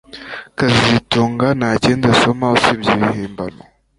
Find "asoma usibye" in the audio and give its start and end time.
2.13-2.89